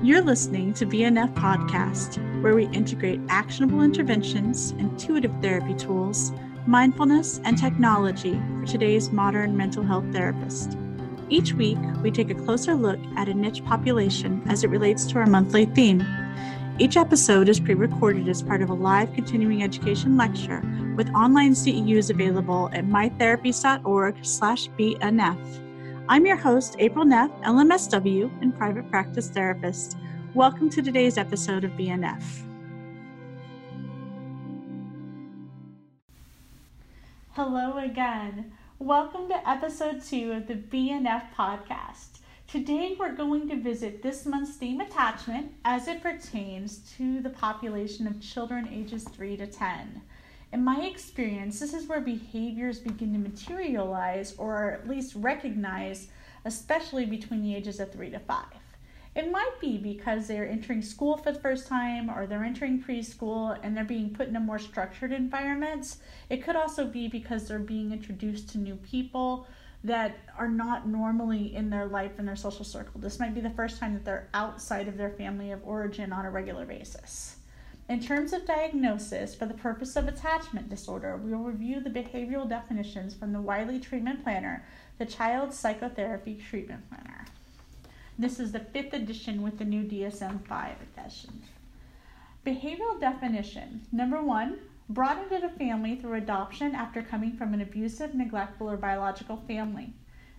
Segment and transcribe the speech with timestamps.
[0.00, 6.30] You're listening to BNF Podcast, where we integrate actionable interventions, intuitive therapy tools,
[6.68, 10.78] mindfulness, and technology for today's modern mental health therapist.
[11.30, 15.18] Each week, we take a closer look at a niche population as it relates to
[15.18, 16.06] our monthly theme.
[16.78, 20.62] Each episode is pre recorded as part of a live continuing education lecture
[20.96, 25.67] with online CEUs available at mytherapist.org/slash BNF.
[26.10, 29.98] I'm your host, April Neff, LMSW and private practice therapist.
[30.32, 32.24] Welcome to today's episode of BNF.
[37.32, 38.52] Hello again.
[38.78, 42.20] Welcome to episode two of the BNF podcast.
[42.46, 48.06] Today we're going to visit this month's theme attachment as it pertains to the population
[48.06, 50.00] of children ages 3 to 10.
[50.50, 56.08] In my experience, this is where behaviors begin to materialize or at least recognize,
[56.46, 58.46] especially between the ages of three to five.
[59.14, 63.58] It might be because they're entering school for the first time or they're entering preschool
[63.62, 65.98] and they're being put in a more structured environments.
[66.30, 69.46] It could also be because they're being introduced to new people
[69.84, 73.00] that are not normally in their life and their social circle.
[73.00, 76.24] This might be the first time that they're outside of their family of origin on
[76.24, 77.37] a regular basis.
[77.88, 82.46] In terms of diagnosis, for the purpose of attachment disorder, we will review the behavioral
[82.46, 84.62] definitions from the Wiley Treatment Planner,
[84.98, 87.24] the Child Psychotherapy Treatment Planner.
[88.18, 91.42] This is the fifth edition with the new DSM 5 edition.
[92.44, 94.58] Behavioral definition number one,
[94.90, 99.94] brought into the family through adoption after coming from an abusive, neglectful, or biological family.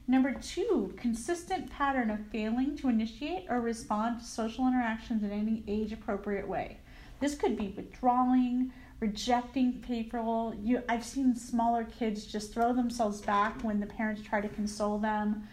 [0.07, 5.63] Number two, consistent pattern of failing to initiate or respond to social interactions in any
[5.67, 6.77] age appropriate way.
[7.19, 10.55] This could be withdrawing, rejecting people.
[10.61, 14.97] You, I've seen smaller kids just throw themselves back when the parents try to console
[14.97, 15.47] them.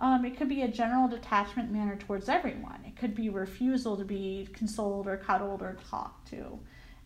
[0.00, 2.80] Um, it could be a general detachment manner towards everyone.
[2.86, 6.58] It could be refusal to be consoled or cuddled or talked to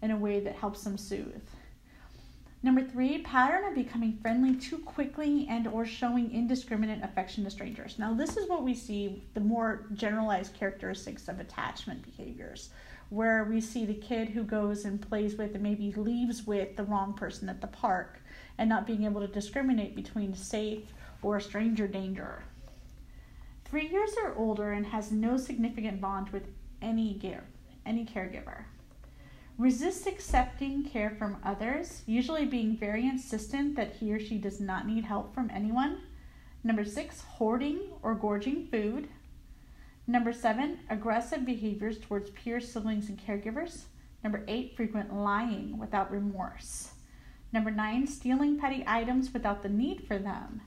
[0.02, 1.42] in a way that helps them soothe.
[2.62, 7.98] Number three, pattern of becoming friendly too quickly and or showing indiscriminate affection to strangers.
[7.98, 12.70] Now, this is what we see the more generalized characteristics of attachment behaviors
[13.08, 16.84] where we see the kid who goes and plays with and maybe leaves with the
[16.84, 18.18] wrong person at the park
[18.58, 22.42] and not being able to discriminate between safe or stranger danger.
[23.64, 26.44] Three years or older and has no significant bond with
[26.80, 27.44] any gear,
[27.84, 28.64] any caregiver.
[29.58, 34.86] Resist accepting care from others, usually being very insistent that he or she does not
[34.86, 36.02] need help from anyone.
[36.62, 39.08] Number six, hoarding or gorging food.
[40.08, 43.86] Number seven, aggressive behaviors towards peers, siblings, and caregivers.
[44.22, 46.92] Number eight, frequent lying without remorse.
[47.52, 50.60] Number nine, stealing petty items without the need for them.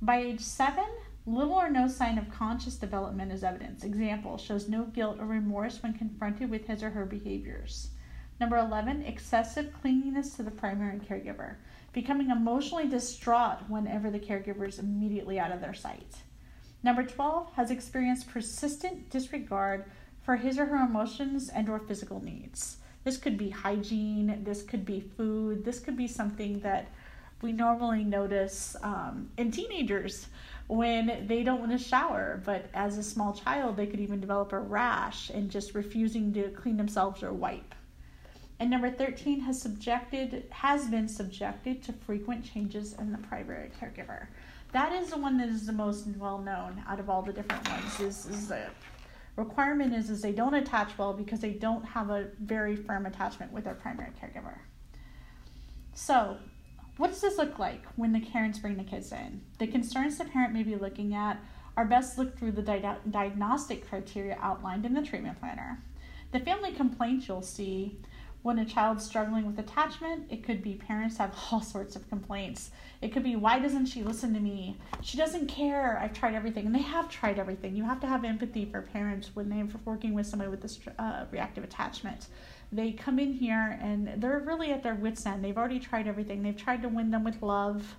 [0.00, 0.86] By age seven,
[1.26, 3.82] little or no sign of conscious development is evidence.
[3.82, 7.90] Example shows no guilt or remorse when confronted with his or her behaviors.
[8.38, 11.56] Number 11, excessive clinginess to the primary caregiver,
[11.92, 16.16] becoming emotionally distraught whenever the caregiver is immediately out of their sight.
[16.82, 19.84] Number 12 has experienced persistent disregard
[20.22, 22.78] for his or her emotions and or physical needs.
[23.04, 26.88] This could be hygiene, this could be food, this could be something that
[27.42, 30.26] we normally notice um, in teenagers
[30.66, 34.52] when they don't want to shower, but as a small child, they could even develop
[34.52, 37.74] a rash and just refusing to clean themselves or wipe.
[38.58, 44.26] And number 13 has subjected has been subjected to frequent changes in the primary caregiver
[44.72, 47.68] that is the one that is the most well known out of all the different
[47.68, 48.00] ones.
[48.00, 48.66] Is is the
[49.36, 53.52] requirement is is they don't attach well because they don't have a very firm attachment
[53.52, 54.58] with their primary caregiver.
[55.92, 56.36] So,
[56.96, 59.42] what does this look like when the parents bring the kids in?
[59.58, 61.38] The concerns the parent may be looking at
[61.76, 65.82] are best looked through the di- diagnostic criteria outlined in the treatment planner.
[66.32, 67.98] The family complaints you'll see
[68.42, 72.70] when a child's struggling with attachment, it could be parents have all sorts of complaints.
[73.02, 74.78] It could be, why doesn't she listen to me?
[75.02, 75.98] She doesn't care.
[75.98, 76.66] I've tried everything.
[76.66, 77.74] And they have tried everything.
[77.74, 81.24] You have to have empathy for parents when they're working with somebody with this uh,
[81.30, 82.28] reactive attachment.
[82.72, 85.44] They come in here and they're really at their wits' end.
[85.44, 86.42] They've already tried everything.
[86.42, 87.96] They've tried to win them with love.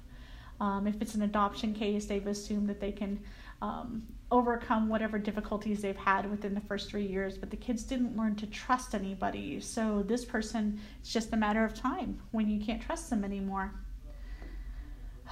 [0.59, 3.19] Um, if it's an adoption case, they've assumed that they can
[3.61, 8.17] um, overcome whatever difficulties they've had within the first three years, but the kids didn't
[8.17, 9.59] learn to trust anybody.
[9.59, 13.73] So this person, it's just a matter of time when you can't trust them anymore.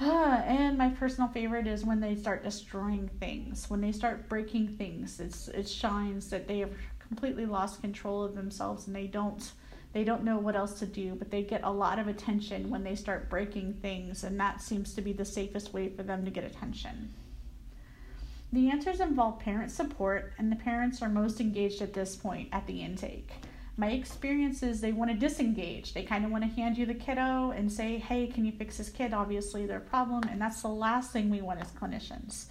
[0.00, 5.20] and my personal favorite is when they start destroying things, when they start breaking things.
[5.20, 9.52] It's it shines that they have completely lost control of themselves and they don't
[9.92, 12.84] they don't know what else to do, but they get a lot of attention when
[12.84, 16.30] they start breaking things, and that seems to be the safest way for them to
[16.30, 17.12] get attention.
[18.52, 22.66] The answers involve parent support, and the parents are most engaged at this point at
[22.66, 23.30] the intake.
[23.76, 25.94] My experience is they want to disengage.
[25.94, 28.78] They kind of want to hand you the kiddo and say, hey, can you fix
[28.78, 29.14] this kid?
[29.14, 32.46] Obviously, their problem, and that's the last thing we want as clinicians.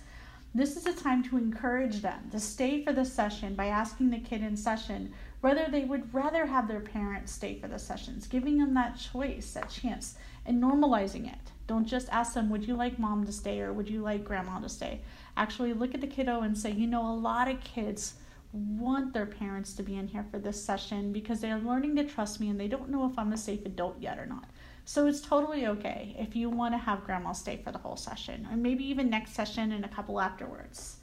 [0.55, 4.19] This is a time to encourage them to stay for the session by asking the
[4.19, 8.57] kid in session whether they would rather have their parents stay for the sessions, giving
[8.57, 10.15] them that choice, that chance,
[10.45, 11.51] and normalizing it.
[11.67, 14.59] Don't just ask them, would you like mom to stay or would you like grandma
[14.59, 15.01] to stay?
[15.39, 18.15] Actually, look at the kiddo and say, you know, a lot of kids
[18.51, 22.41] want their parents to be in here for this session because they're learning to trust
[22.41, 24.49] me and they don't know if I'm a safe adult yet or not.
[24.83, 28.49] So it's totally okay if you want to have grandma stay for the whole session
[28.51, 30.97] or maybe even next session and a couple afterwards.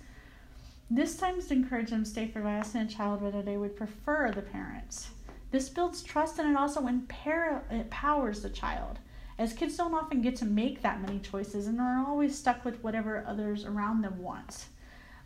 [0.91, 4.33] This time is to encourage them to stay for a child whether they would prefer
[4.33, 5.09] the parents.
[5.51, 8.99] This builds trust and it also empowers the child.
[9.39, 12.83] As kids don't often get to make that many choices and are always stuck with
[12.83, 14.67] whatever others around them want.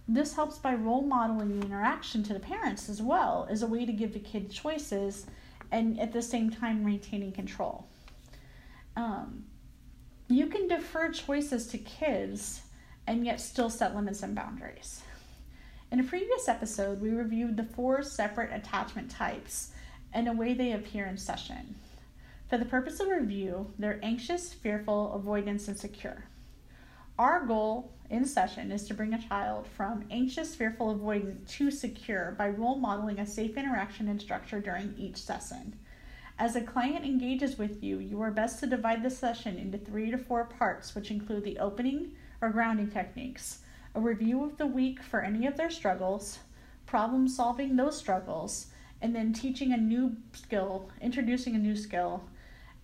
[0.09, 3.87] This helps by role modeling the interaction to the parents as well as a way
[3.87, 5.27] to give the kid choices
[5.71, 7.87] and at the same time maintaining control
[8.97, 9.45] um,
[10.29, 12.63] you can defer choices to kids
[13.07, 15.03] and yet still set limits and boundaries.
[15.91, 19.73] In a previous episode, we reviewed the four separate attachment types
[20.13, 21.75] and the way they appear in session.
[22.51, 26.25] For the purpose of review, they're anxious, fearful, avoidance, and secure.
[27.17, 32.35] Our goal in session is to bring a child from anxious, fearful, avoidant to secure
[32.37, 35.79] by role modeling a safe interaction and structure during each session.
[36.41, 40.11] As a client engages with you, you are best to divide the session into three
[40.11, 43.61] to four parts, which include the opening or grounding techniques,
[43.95, 46.41] a review of the week for any of their struggles,
[46.85, 48.67] problem solving those struggles,
[49.01, 52.25] and then teaching a new skill, introducing a new skill,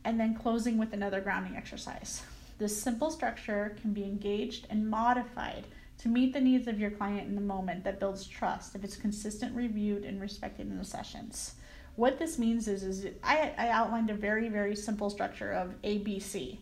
[0.06, 2.22] and then closing with another grounding exercise.
[2.58, 5.64] This simple structure can be engaged and modified
[5.98, 8.96] to meet the needs of your client in the moment that builds trust if it's
[8.96, 11.54] consistent, reviewed, and respected in the sessions.
[11.96, 16.58] What this means is, is I, I outlined a very, very simple structure of ABC.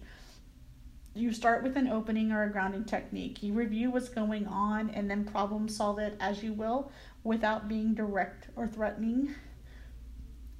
[1.14, 3.42] You start with an opening or a grounding technique.
[3.42, 6.90] You review what's going on and then problem solve it as you will
[7.24, 9.34] without being direct or threatening.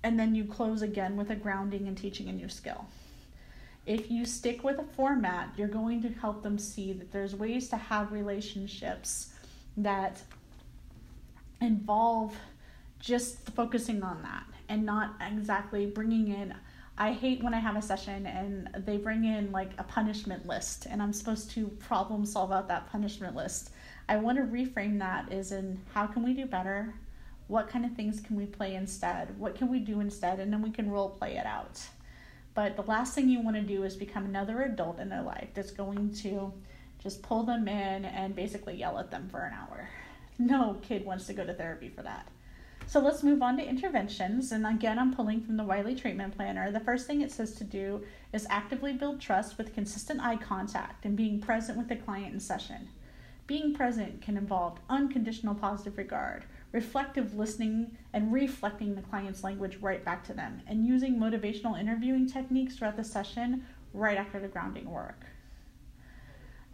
[0.05, 2.87] And then you close again with a grounding and teaching a new skill.
[3.87, 7.69] If you stick with a format, you're going to help them see that there's ways
[7.71, 9.33] to have relationships
[9.77, 10.23] that
[11.61, 12.37] involve
[13.01, 16.55] just focusing on that and not exactly bringing in
[16.97, 20.87] I hate when I have a session and they bring in like a punishment list
[20.89, 23.71] and I'm supposed to problem solve out that punishment list.
[24.09, 26.95] I want to reframe that as in how can we do better?
[27.47, 29.39] What kind of things can we play instead?
[29.39, 30.41] What can we do instead?
[30.41, 31.81] And then we can role play it out.
[32.55, 35.49] But the last thing you want to do is become another adult in their life
[35.55, 36.53] that's going to
[37.03, 39.89] just pull them in and basically yell at them for an hour.
[40.39, 42.29] No kid wants to go to therapy for that.
[42.87, 44.53] So let's move on to interventions.
[44.53, 46.71] And again, I'm pulling from the Wiley Treatment Planner.
[46.71, 48.03] The first thing it says to do
[48.33, 52.41] is actively build trust with consistent eye contact and being present with the client in
[52.41, 52.89] session.
[53.47, 56.45] Being present can involve unconditional positive regard,
[56.75, 62.29] reflective listening, and reflecting the client's language right back to them, and using motivational interviewing
[62.29, 65.25] techniques throughout the session right after the grounding work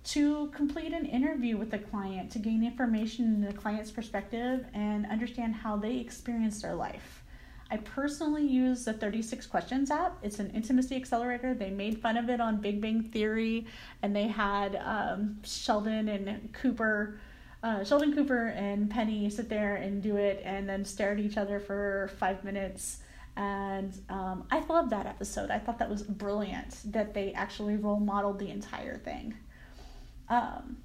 [0.02, 5.06] to complete an interview with the client to gain information in the client's perspective and
[5.06, 7.23] understand how they experience their life.
[7.71, 10.19] I personally use the 36 Questions app.
[10.23, 11.54] It's an intimacy accelerator.
[11.54, 13.66] They made fun of it on Big Bang Theory,
[14.02, 17.21] and they had um, Sheldon and Cooper,
[17.62, 21.37] uh, Sheldon Cooper and Penny sit there and do it, and then stare at each
[21.37, 22.99] other for five minutes.
[23.37, 25.50] And um, I loved that episode.
[25.50, 29.35] I thought that was brilliant that they actually role modeled the entire thing.
[30.29, 30.79] Um,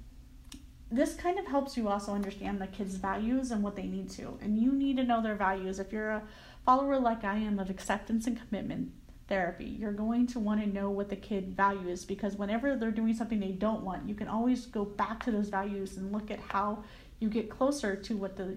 [0.90, 4.38] this kind of helps you also understand the kids' values and what they need to.
[4.40, 5.78] And you need to know their values.
[5.78, 6.22] If you're a
[6.64, 8.92] follower like I am of acceptance and commitment
[9.28, 13.14] therapy, you're going to want to know what the kid values because whenever they're doing
[13.14, 16.38] something they don't want, you can always go back to those values and look at
[16.38, 16.84] how
[17.18, 18.56] you get closer to what the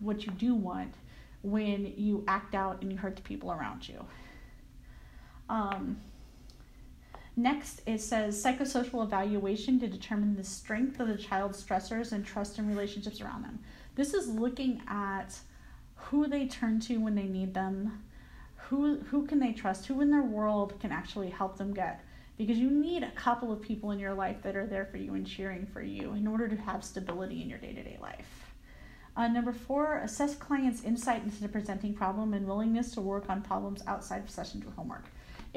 [0.00, 0.92] what you do want
[1.42, 4.04] when you act out and you hurt the people around you.
[5.48, 5.96] Um,
[7.38, 12.58] Next, it says psychosocial evaluation to determine the strength of the child's stressors and trust
[12.58, 13.58] in relationships around them.
[13.94, 15.38] This is looking at
[15.96, 18.02] who they turn to when they need them,
[18.68, 22.04] who who can they trust, who in their world can actually help them get
[22.36, 25.14] because you need a couple of people in your life that are there for you
[25.14, 28.52] and cheering for you in order to have stability in your day-to-day life.
[29.16, 33.40] Uh, number four, assess clients' insight into the presenting problem and willingness to work on
[33.40, 35.04] problems outside of sessions or homework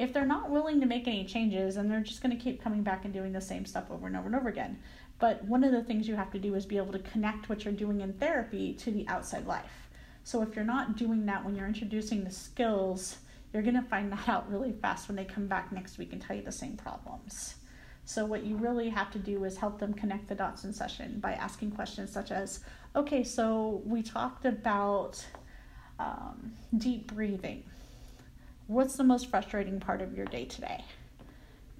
[0.00, 2.82] if they're not willing to make any changes and they're just going to keep coming
[2.82, 4.78] back and doing the same stuff over and over and over again,
[5.18, 7.64] But one of the things you have to do is be able to connect what
[7.64, 9.89] you're doing in therapy to the outside life.
[10.24, 13.18] So if you're not doing that when you're introducing the skills,
[13.52, 16.20] you're going to find that out really fast when they come back next week and
[16.20, 17.56] tell you the same problems.
[18.04, 21.20] So, what you really have to do is help them connect the dots in session
[21.20, 22.60] by asking questions such as
[22.96, 25.24] okay, so we talked about
[25.98, 27.62] um, deep breathing.
[28.66, 30.84] What's the most frustrating part of your day today?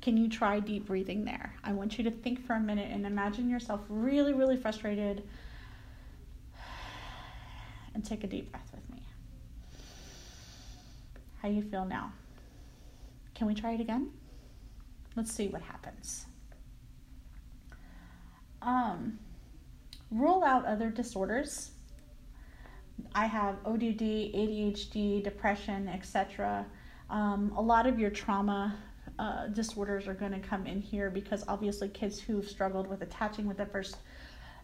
[0.03, 1.55] Can you try deep breathing there?
[1.65, 5.23] I want you to think for a minute and imagine yourself really, really frustrated
[7.95, 9.03] and take a deep breath with me.
[11.43, 12.13] How you feel now?
[13.35, 14.11] Can we try it again?
[15.17, 16.27] Let's see what happens.
[18.63, 19.19] Um,
[20.11, 21.71] rule out other disorders.
[23.15, 24.01] I have ODD,
[24.35, 26.67] ADHD, depression, etc.
[27.09, 28.77] Um, a lot of your trauma
[29.19, 33.47] uh, disorders are going to come in here because obviously kids who've struggled with attaching
[33.47, 33.97] with the first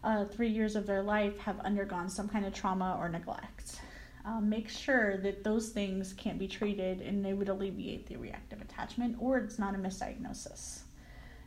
[0.07, 3.81] uh, three years of their life have undergone some kind of trauma or neglect.
[4.25, 8.61] Um, make sure that those things can't be treated and they would alleviate the reactive
[8.61, 10.81] attachment or it's not a misdiagnosis.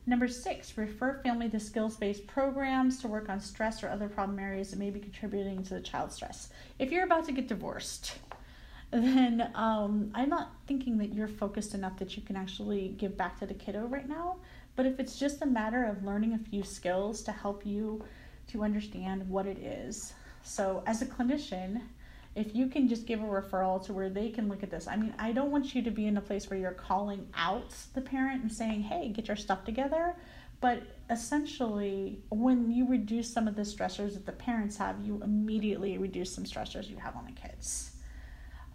[0.05, 4.39] Number six, refer family to skills based programs to work on stress or other problem
[4.39, 6.49] areas that may be contributing to the child's stress.
[6.79, 8.17] If you're about to get divorced,
[8.91, 13.39] then um, I'm not thinking that you're focused enough that you can actually give back
[13.39, 14.37] to the kiddo right now.
[14.75, 18.03] But if it's just a matter of learning a few skills to help you
[18.49, 20.13] to understand what it is.
[20.43, 21.81] So, as a clinician,
[22.35, 24.87] if you can just give a referral to where they can look at this.
[24.87, 27.73] I mean, I don't want you to be in a place where you're calling out
[27.93, 30.15] the parent and saying, hey, get your stuff together.
[30.61, 35.97] But essentially, when you reduce some of the stressors that the parents have, you immediately
[35.97, 37.91] reduce some stressors you have on the kids.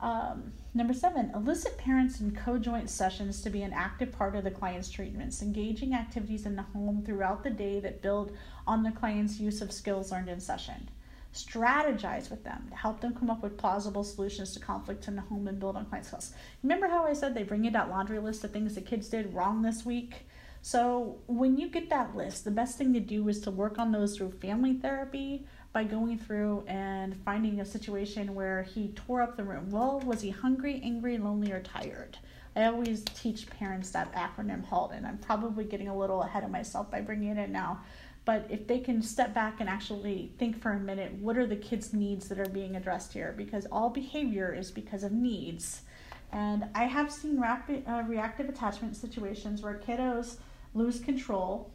[0.05, 4.51] Um, number seven, elicit parents in co-joint sessions to be an active part of the
[4.51, 9.41] client's treatments, engaging activities in the home throughout the day that build on the client's
[9.41, 10.91] use of skills learned in session.
[11.33, 15.23] Strategize with them to help them come up with plausible solutions to conflict in the
[15.23, 16.35] home and build on client skills.
[16.63, 19.33] Remember how I said they bring you that laundry list of things the kids did
[19.33, 20.27] wrong this week?
[20.61, 23.91] So when you get that list, the best thing to do is to work on
[23.91, 29.37] those through family therapy by going through and finding a situation where he tore up
[29.37, 29.69] the room.
[29.71, 32.17] Well, was he hungry, angry, lonely, or tired?
[32.55, 36.51] I always teach parents that acronym HALT, and I'm probably getting a little ahead of
[36.53, 37.81] myself by bringing it in now.
[38.25, 41.57] But if they can step back and actually think for a minute, what are the
[41.57, 43.35] kids' needs that are being addressed here?
[43.37, 45.83] Because all behavior is because of needs.
[46.31, 50.37] And I have seen rapid, uh, reactive attachment situations where kiddos
[50.73, 51.74] lose control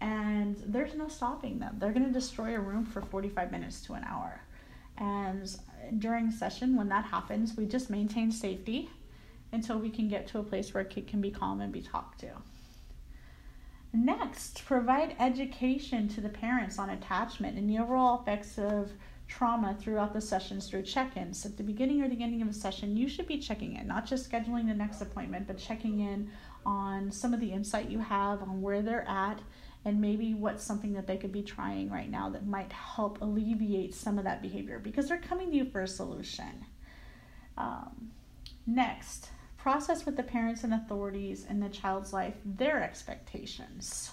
[0.00, 1.76] and there's no stopping them.
[1.78, 4.40] They're going to destroy a room for 45 minutes to an hour.
[4.98, 5.54] And
[5.98, 8.90] during session, when that happens, we just maintain safety
[9.52, 11.80] until we can get to a place where a kid can be calm and be
[11.80, 12.30] talked to.
[13.92, 18.92] Next, provide education to the parents on attachment and the overall effects of
[19.28, 21.44] trauma throughout the sessions through check ins.
[21.46, 24.06] At the beginning or the ending of a session, you should be checking in, not
[24.06, 26.30] just scheduling the next appointment, but checking in
[26.64, 29.40] on some of the insight you have on where they're at
[29.86, 33.94] and maybe what's something that they could be trying right now that might help alleviate
[33.94, 36.66] some of that behavior because they're coming to you for a solution.
[37.56, 38.10] Um,
[38.66, 44.10] next, process with the parents and authorities in the child's life their expectations.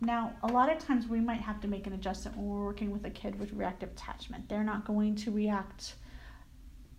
[0.00, 2.92] Now, a lot of times we might have to make an adjustment when we're working
[2.92, 4.48] with a kid with reactive attachment.
[4.48, 5.94] They're not going to react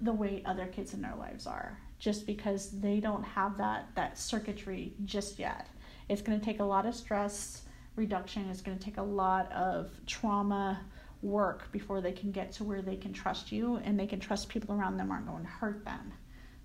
[0.01, 4.19] the way other kids in their lives are just because they don't have that that
[4.19, 5.69] circuitry just yet.
[6.09, 7.61] It's going to take a lot of stress
[7.95, 10.81] reduction is going to take a lot of trauma
[11.21, 14.49] work before they can get to where they can trust you and they can trust
[14.49, 16.13] people around them aren't going to hurt them.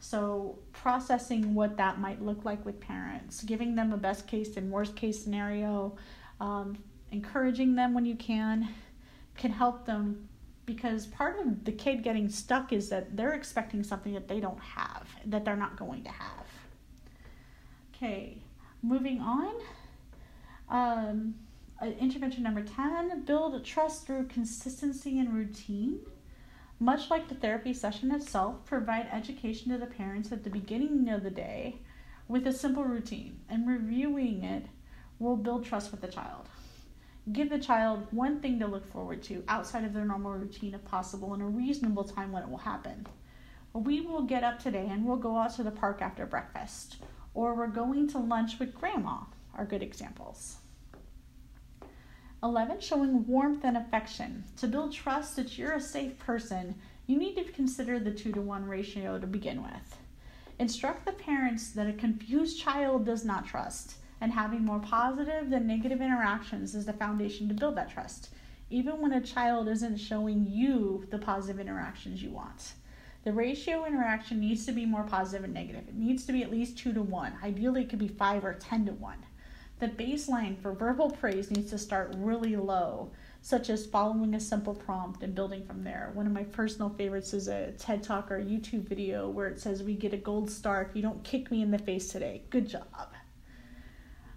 [0.03, 4.71] So, processing what that might look like with parents, giving them a best case and
[4.71, 5.97] worst case scenario,
[6.41, 6.79] um,
[7.13, 8.69] encouraging them when you can,
[9.37, 10.29] can help them
[10.65, 14.61] because part of the kid getting stuck is that they're expecting something that they don't
[14.61, 16.47] have, that they're not going to have.
[17.95, 18.39] Okay,
[18.83, 19.53] moving on.
[20.71, 21.35] Um,
[21.99, 25.99] intervention number 10 build trust through consistency and routine.
[26.79, 31.23] Much like the therapy session itself, provide education to the parents at the beginning of
[31.23, 31.77] the day
[32.29, 34.65] with a simple routine, and reviewing it
[35.19, 36.49] will build trust with the child.
[37.33, 40.85] Give the child one thing to look forward to outside of their normal routine if
[40.85, 43.07] possible in a reasonable time when it will happen.
[43.75, 46.97] We will get up today and we'll go out to the park after breakfast,
[47.35, 49.19] or we're going to lunch with grandma,
[49.55, 50.60] are good examples.
[52.43, 52.81] 11.
[52.81, 54.45] Showing warmth and affection.
[54.57, 56.75] To build trust that you're a safe person,
[57.07, 59.99] you need to consider the 2 to 1 ratio to begin with.
[60.59, 63.97] Instruct the parents that a confused child does not trust.
[64.23, 68.31] And having more positive than negative interactions is the foundation to build that trust,
[68.71, 72.73] even when a child isn't showing you the positive interactions you want.
[73.25, 75.89] The ratio interaction needs to be more positive and negative.
[75.89, 77.35] It needs to be at least two to one.
[77.43, 79.27] Ideally, it could be five or 10 to one.
[79.81, 83.11] The baseline for verbal praise needs to start really low,
[83.41, 86.11] such as following a simple prompt and building from there.
[86.13, 89.83] One of my personal favorites is a TED Talk or YouTube video where it says,
[89.83, 92.43] We get a gold star if you don't kick me in the face today.
[92.51, 93.15] Good job.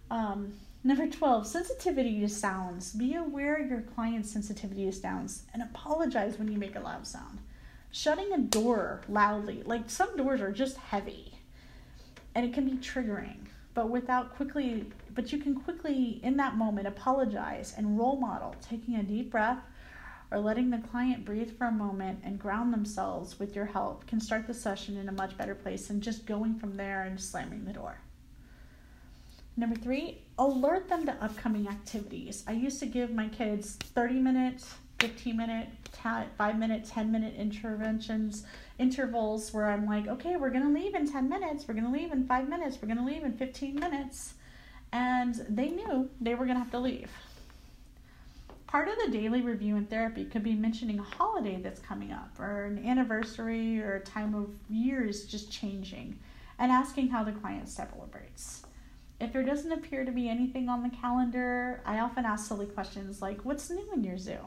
[0.09, 2.93] Um, number 12, sensitivity to sounds.
[2.93, 7.05] Be aware of your client's sensitivity to sounds and apologize when you make a loud
[7.05, 7.39] sound
[7.91, 9.61] shutting a door loudly.
[9.63, 11.35] Like some doors are just heavy
[12.33, 16.87] and it can be triggering, but without quickly, but you can quickly in that moment
[16.87, 19.63] apologize and role model taking a deep breath
[20.31, 24.19] or letting the client breathe for a moment and ground themselves with your help can
[24.19, 27.65] start the session in a much better place than just going from there and slamming
[27.65, 27.99] the door.
[29.55, 32.43] Number three, alert them to upcoming activities.
[32.47, 35.67] I used to give my kids 30 minutes 15 minute,
[36.37, 38.45] 5 minute, 10 minute interventions,
[38.79, 41.91] intervals where I'm like, okay, we're going to leave in 10 minutes, we're going to
[41.91, 44.35] leave in 5 minutes, we're going to leave in 15 minutes.
[44.93, 47.11] And they knew they were going to have to leave.
[48.65, 52.39] Part of the daily review in therapy could be mentioning a holiday that's coming up,
[52.39, 56.17] or an anniversary, or a time of year is just changing,
[56.59, 58.63] and asking how the client celebrates.
[59.19, 63.21] If there doesn't appear to be anything on the calendar, I often ask silly questions
[63.21, 64.39] like, What's new in your zoo?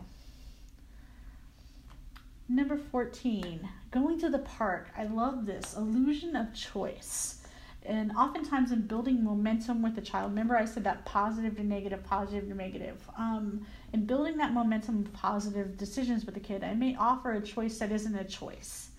[2.49, 4.89] Number 14, going to the park.
[4.97, 7.43] I love this illusion of choice.
[7.85, 12.05] And oftentimes, in building momentum with the child, remember I said that positive to negative,
[12.05, 12.99] positive to negative.
[13.19, 17.41] Um, in building that momentum of positive decisions with the kid, I may offer a
[17.41, 18.91] choice that isn't a choice.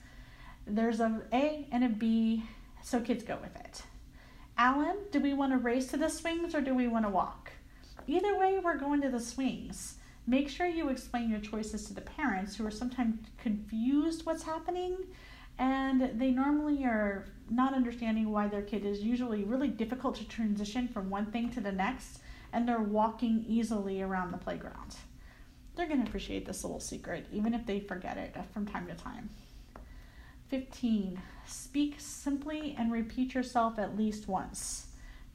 [0.66, 2.44] There's a A and a B,
[2.84, 3.82] so kids go with it.
[4.58, 7.52] Alan, do we want to race to the swings or do we want to walk?
[8.08, 9.96] Either way, we're going to the swings.
[10.30, 14.98] Make sure you explain your choices to the parents who are sometimes confused what's happening
[15.58, 20.90] and they normally are not understanding why their kid is usually really difficult to transition
[20.90, 22.20] from one thing to the next
[22.52, 24.98] and they're walking easily around the playground.
[25.76, 28.96] They're going to appreciate this little secret even if they forget it from time to
[28.96, 29.30] time.
[30.50, 31.22] 15.
[31.46, 34.87] Speak simply and repeat yourself at least once.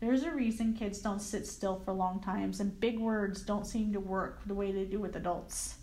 [0.03, 3.93] There's a reason kids don't sit still for long times, and big words don't seem
[3.93, 5.77] to work the way they do with adults.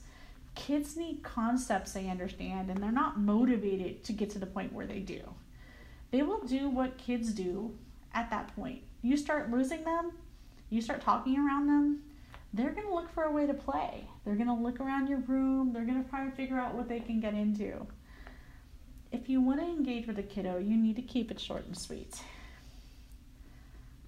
[0.55, 4.85] Kids need concepts they understand, and they're not motivated to get to the point where
[4.85, 5.21] they do.
[6.11, 7.73] They will do what kids do
[8.13, 8.81] at that point.
[9.01, 10.11] You start losing them,
[10.69, 12.01] you start talking around them,
[12.53, 14.03] they're going to look for a way to play.
[14.25, 16.89] They're going to look around your room, they're going to try and figure out what
[16.89, 17.87] they can get into.
[19.13, 21.77] If you want to engage with a kiddo, you need to keep it short and
[21.77, 22.19] sweet.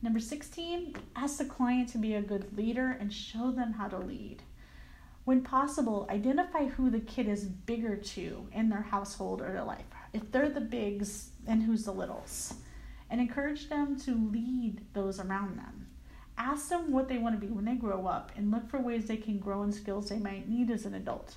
[0.04, 4.00] Number 16, ask the client to be a good leader and show them how to
[4.00, 4.42] lead.
[5.26, 9.86] When possible, identify who the kid is bigger to in their household or their life.
[10.12, 12.56] If they're the bigs, and who's the littles.
[13.10, 15.88] And encourage them to lead those around them.
[16.38, 19.06] Ask them what they want to be when they grow up and look for ways
[19.06, 21.36] they can grow in skills they might need as an adult.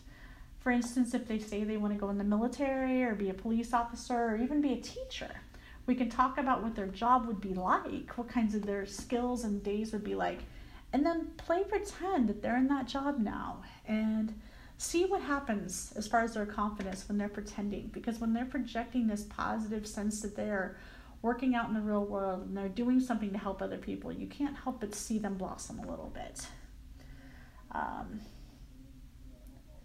[0.60, 3.34] For instance, if they say they want to go in the military or be a
[3.34, 5.30] police officer or even be a teacher
[5.86, 9.44] we can talk about what their job would be like, what kinds of their skills
[9.44, 10.40] and days would be like,
[10.92, 14.40] and then play pretend that they're in that job now and
[14.78, 17.88] see what happens as far as their confidence when they're pretending.
[17.88, 20.76] Because when they're projecting this positive sense that they're
[21.22, 24.26] working out in the real world and they're doing something to help other people, you
[24.26, 26.46] can't help but see them blossom a little bit.
[27.72, 28.20] Um,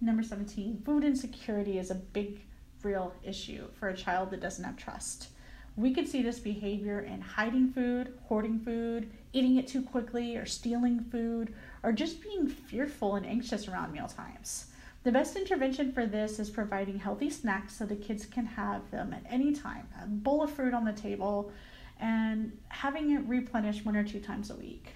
[0.01, 2.41] number 17, food insecurity is a big,
[2.83, 5.29] real issue for a child that doesn't have trust.
[5.75, 10.45] We could see this behavior in hiding food, hoarding food, eating it too quickly, or
[10.45, 11.53] stealing food,
[11.84, 14.65] or just being fearful and anxious around meal times.
[15.03, 19.13] The best intervention for this is providing healthy snacks so the kids can have them
[19.13, 19.88] at any time.
[20.03, 21.51] A bowl of fruit on the table
[21.99, 24.93] and having it replenished one or two times a week.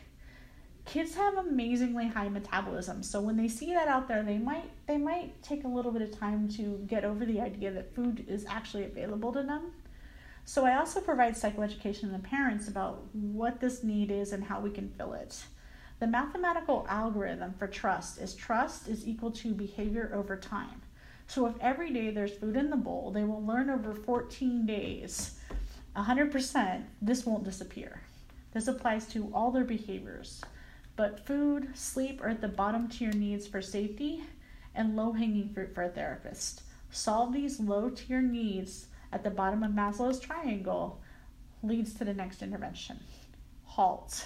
[0.86, 4.98] Kids have amazingly high metabolism, so when they see that out there, they might they
[4.98, 8.46] might take a little bit of time to get over the idea that food is
[8.50, 9.72] actually available to them
[10.46, 14.60] so I also provide psychoeducation to the parents about what this need is and how
[14.60, 15.44] we can fill it.
[16.00, 20.82] The mathematical algorithm for trust is trust is equal to behavior over time.
[21.28, 25.40] So if every day there's food in the bowl, they will learn over 14 days,
[25.96, 28.02] 100%, this won't disappear.
[28.52, 30.42] This applies to all their behaviors.
[30.96, 34.24] But food, sleep are at the bottom tier needs for safety
[34.76, 36.64] and low hanging fruit for a therapist.
[36.92, 41.00] Solve these low tier needs at the bottom of Maslow's triangle
[41.62, 43.00] leads to the next intervention.
[43.64, 44.26] Halt.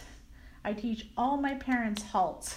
[0.64, 2.56] I teach all my parents halt,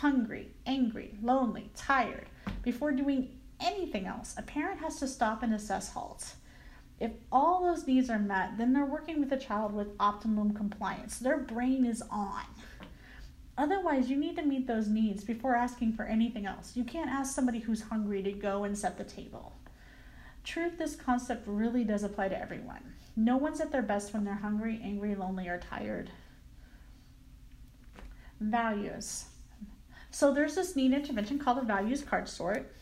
[0.00, 2.26] hungry, angry, lonely, tired.
[2.62, 6.34] Before doing anything else, a parent has to stop and assess halt.
[7.00, 11.18] If all those needs are met, then they're working with a child with optimum compliance.
[11.18, 12.44] Their brain is on.
[13.58, 16.72] Otherwise, you need to meet those needs before asking for anything else.
[16.74, 19.52] You can't ask somebody who's hungry to go and set the table.
[20.44, 22.94] Truth, this concept really does apply to everyone.
[23.14, 26.10] No one's at their best when they're hungry, angry, lonely, or tired.
[28.40, 29.26] Values.
[30.10, 32.74] So there's this neat intervention called the values card sort.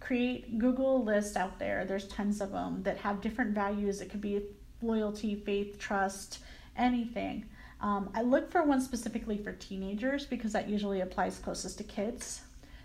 [0.00, 1.84] Create Google list out there.
[1.84, 4.00] There's tons of them that have different values.
[4.00, 4.42] It could be
[4.82, 6.40] loyalty, faith, trust,
[6.76, 7.46] anything.
[7.80, 12.42] Um, I look for one specifically for teenagers because that usually applies closest to kids.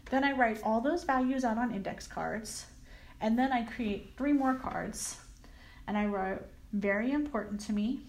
[0.09, 2.65] Then I write all those values out on index cards.
[3.21, 5.17] And then I create three more cards.
[5.87, 8.01] And I wrote very important to me,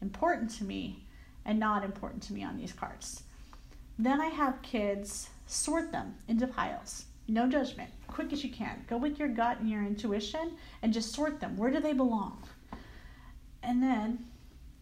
[0.00, 1.04] important to me,
[1.44, 3.22] and not important to me on these cards.
[3.98, 7.06] Then I have kids sort them into piles.
[7.26, 8.84] No judgment, quick as you can.
[8.88, 11.56] Go with your gut and your intuition and just sort them.
[11.56, 12.42] Where do they belong?
[13.62, 14.24] And then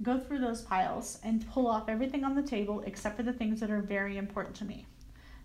[0.03, 3.59] go through those piles and pull off everything on the table except for the things
[3.61, 4.87] that are very important to me.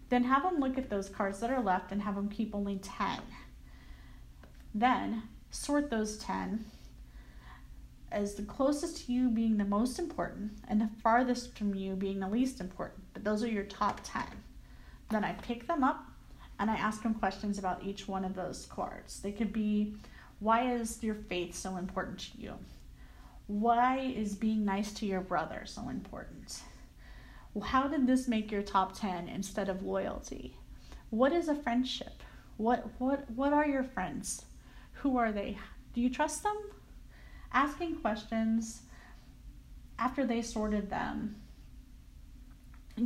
[0.10, 2.78] Then have them look at those cards that are left and have them keep only
[2.78, 3.20] 10.
[4.73, 6.65] Then sort those 10
[8.12, 12.19] as the closest to you being the most important and the farthest from you being
[12.19, 13.01] the least important.
[13.13, 14.23] But those are your top 10.
[15.10, 16.05] Then I pick them up
[16.60, 19.19] and I ask them questions about each one of those cards.
[19.19, 19.95] They could be
[20.39, 22.53] why is your faith so important to you?
[23.47, 26.62] Why is being nice to your brother so important?
[27.63, 30.55] How did this make your top 10 instead of loyalty?
[31.10, 32.23] What is a friendship?
[32.57, 34.45] What what what are your friends?
[35.02, 35.58] Who are they?
[35.94, 36.58] Do you trust them?
[37.54, 38.84] asking questions
[40.00, 41.36] after they sorted them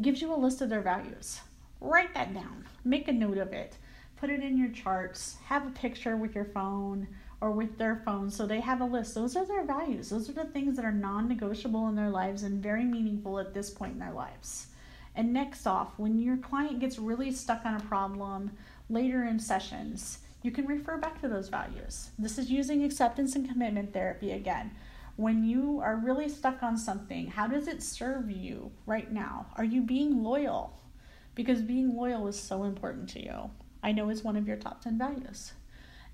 [0.02, 1.42] gives you a list of their values.
[1.82, 3.76] Write that down, make a note of it,
[4.18, 7.08] put it in your charts, have a picture with your phone
[7.42, 9.14] or with their phone so they have a list.
[9.14, 10.10] Those are their values.
[10.10, 13.54] Those are the things that are non negotiable in their lives and very meaningful at
[13.54, 14.68] this point in their lives.
[15.16, 18.52] And next off, when your client gets really stuck on a problem
[18.90, 22.12] later in sessions, you can refer back to those values.
[22.20, 24.76] This is using acceptance and commitment therapy again.
[25.16, 29.48] When you are really stuck on something, how does it serve you right now?
[29.58, 30.80] Are you being loyal?
[31.34, 33.50] Because being loyal is so important to you.
[33.82, 35.54] I know it's one of your top 10 values.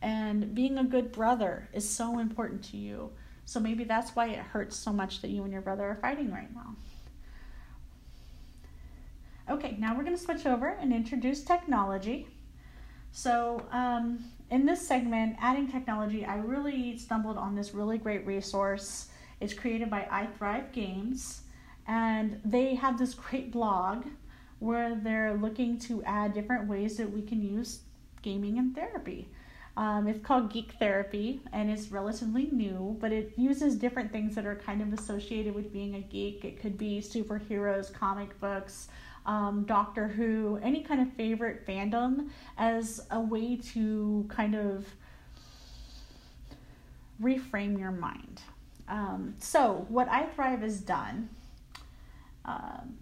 [0.02, 3.12] And being a good brother is so important to you.
[3.44, 6.32] So maybe that's why it hurts so much that you and your brother are fighting
[6.32, 6.76] right now.
[9.50, 12.28] Okay, now we're going to switch over and introduce technology.
[13.12, 19.08] So, um, in this segment, adding technology, I really stumbled on this really great resource.
[19.40, 21.42] It's created by I Thrive Games,
[21.88, 24.06] and they have this great blog
[24.60, 27.80] where they're looking to add different ways that we can use
[28.22, 29.28] gaming and therapy.
[29.78, 34.46] Um, it's called Geek Therapy and it's relatively new, but it uses different things that
[34.46, 36.44] are kind of associated with being a geek.
[36.44, 38.90] It could be superheroes, comic books,
[39.26, 44.86] um, Doctor Who, any kind of favorite fandom as a way to kind of
[47.22, 48.42] reframe your mind.
[48.88, 51.30] Um, so, what iThrive has done.
[52.44, 52.98] Um,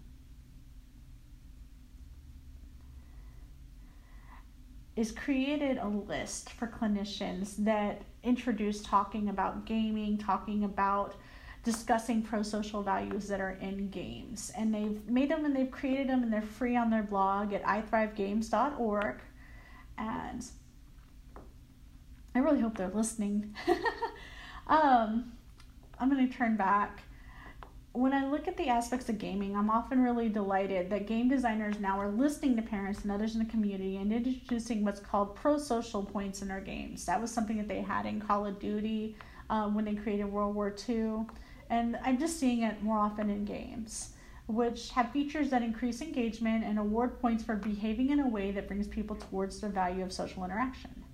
[5.00, 11.14] is created a list for clinicians that introduce talking about gaming, talking about
[11.62, 14.50] discussing pro social values that are in games.
[14.56, 17.62] And they've made them and they've created them and they're free on their blog at
[17.64, 19.16] ithrivegames.org.
[19.98, 20.46] And
[22.34, 23.54] I really hope they're listening.
[24.66, 25.32] um,
[25.98, 27.02] I'm going to turn back.
[27.92, 31.80] When I look at the aspects of gaming, I'm often really delighted that game designers
[31.80, 35.58] now are listening to parents and others in the community and introducing what's called pro
[35.58, 37.04] social points in their games.
[37.04, 39.16] That was something that they had in Call of Duty
[39.50, 41.26] um, when they created World War II.
[41.70, 44.10] And I'm just seeing it more often in games,
[44.48, 48.66] which have features that increase engagement and award points for behaving in a way that
[48.66, 51.04] brings people towards the value of social interaction.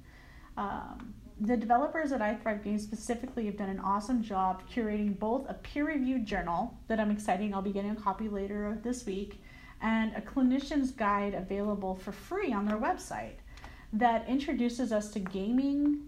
[0.57, 5.55] Um, the developers at iThrive Games specifically have done an awesome job curating both a
[5.55, 9.43] peer reviewed journal that I'm excited I'll be getting a copy later this week
[9.83, 13.37] and a clinician's guide available for free on their website
[13.93, 16.01] that introduces us to gaming,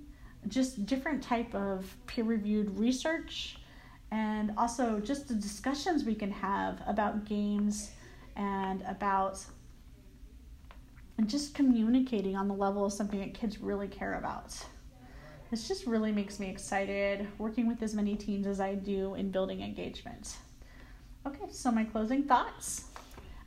[0.48, 3.57] just different type of peer reviewed research
[4.10, 7.90] and also just the discussions we can have about games
[8.36, 9.44] and about
[11.18, 14.56] and just communicating on the level of something that kids really care about.
[15.50, 19.30] This just really makes me excited working with as many teens as I do in
[19.30, 20.36] building engagement.
[21.26, 22.84] Okay, so my closing thoughts.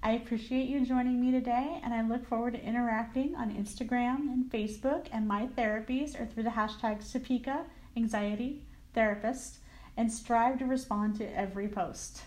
[0.04, 4.52] I appreciate you joining me today, and I look forward to interacting on Instagram and
[4.52, 9.60] Facebook and my therapies or through the hashtag Topeka Anxiety Therapist
[9.98, 12.22] and strive to respond to every post.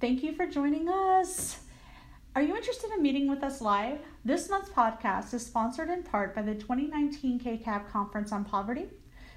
[0.00, 1.60] Thank you for joining us.
[2.34, 4.00] Are you interested in meeting with us live?
[4.24, 8.86] This month's podcast is sponsored in part by the 2019 KCAP Conference on Poverty.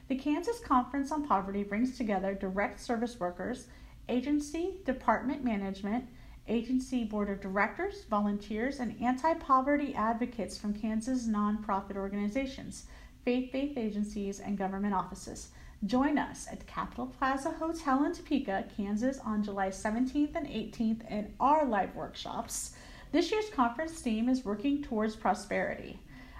[0.07, 3.67] The Kansas Conference on Poverty brings together direct service workers,
[4.07, 6.05] agency, department management,
[6.47, 12.85] agency board of directors, volunteers, and anti poverty advocates from Kansas nonprofit organizations,
[13.23, 15.49] faith based agencies, and government offices.
[15.85, 21.11] Join us at the Capitol Plaza Hotel in Topeka, Kansas on July 17th and 18th
[21.11, 22.73] in our live workshops.
[23.11, 25.99] This year's conference theme is Working Towards Prosperity.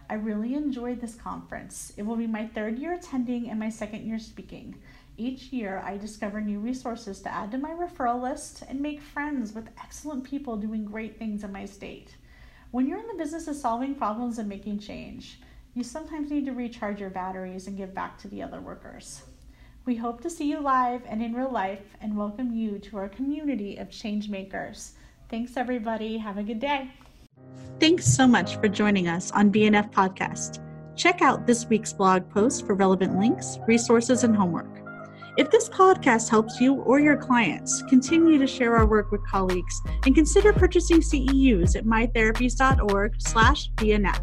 [0.09, 1.93] I really enjoyed this conference.
[1.95, 4.81] It will be my third year attending and my second year speaking.
[5.15, 9.53] Each year, I discover new resources to add to my referral list and make friends
[9.53, 12.15] with excellent people doing great things in my state.
[12.71, 15.39] When you're in the business of solving problems and making change,
[15.75, 19.21] you sometimes need to recharge your batteries and give back to the other workers.
[19.85, 23.07] We hope to see you live and in real life and welcome you to our
[23.07, 24.93] community of change makers.
[25.29, 26.17] Thanks, everybody.
[26.17, 26.89] Have a good day.
[27.79, 30.59] Thanks so much for joining us on BNF Podcast.
[30.95, 34.81] Check out this week's blog post for relevant links, resources, and homework.
[35.37, 39.81] If this podcast helps you or your clients, continue to share our work with colleagues
[40.05, 44.19] and consider purchasing CEUs at mytherapies.org slash BNF.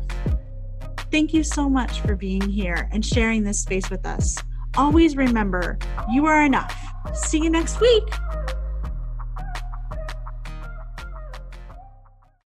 [1.12, 4.37] Thank you so much for being here and sharing this space with us.
[4.76, 5.78] Always remember,
[6.11, 6.74] you are enough.
[7.12, 8.04] See you next week.